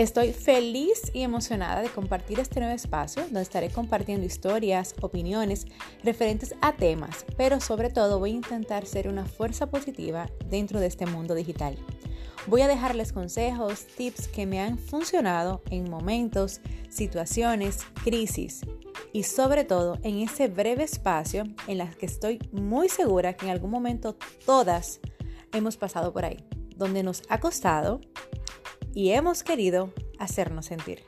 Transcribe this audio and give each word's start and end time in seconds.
Estoy 0.00 0.32
feliz 0.32 1.10
y 1.12 1.24
emocionada 1.24 1.82
de 1.82 1.90
compartir 1.90 2.40
este 2.40 2.58
nuevo 2.58 2.74
espacio 2.74 3.22
donde 3.24 3.42
estaré 3.42 3.68
compartiendo 3.68 4.24
historias, 4.24 4.94
opiniones 5.02 5.66
referentes 6.02 6.54
a 6.62 6.72
temas, 6.72 7.26
pero 7.36 7.60
sobre 7.60 7.90
todo 7.90 8.18
voy 8.18 8.30
a 8.30 8.36
intentar 8.36 8.86
ser 8.86 9.08
una 9.08 9.26
fuerza 9.26 9.70
positiva 9.70 10.30
dentro 10.46 10.80
de 10.80 10.86
este 10.86 11.04
mundo 11.04 11.34
digital. 11.34 11.76
Voy 12.46 12.62
a 12.62 12.68
dejarles 12.68 13.12
consejos, 13.12 13.86
tips 13.88 14.28
que 14.28 14.46
me 14.46 14.58
han 14.58 14.78
funcionado 14.78 15.60
en 15.70 15.90
momentos, 15.90 16.62
situaciones, 16.88 17.80
crisis 18.02 18.62
y 19.12 19.24
sobre 19.24 19.64
todo 19.64 19.98
en 20.02 20.20
ese 20.20 20.48
breve 20.48 20.84
espacio 20.84 21.44
en 21.66 21.76
las 21.76 21.94
que 21.94 22.06
estoy 22.06 22.38
muy 22.52 22.88
segura 22.88 23.34
que 23.34 23.44
en 23.44 23.52
algún 23.52 23.70
momento 23.70 24.16
todas 24.46 24.98
hemos 25.52 25.76
pasado 25.76 26.10
por 26.14 26.24
ahí, 26.24 26.38
donde 26.74 27.02
nos 27.02 27.22
ha 27.28 27.38
costado 27.38 28.00
y 28.94 29.10
hemos 29.10 29.42
querido 29.42 29.92
hacernos 30.18 30.66
sentir. 30.66 31.02